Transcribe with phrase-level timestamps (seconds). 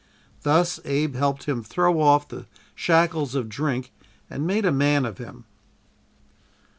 [0.41, 3.91] Thus Abe helped him throw off the shackles of drink
[4.31, 5.45] and made a man of him.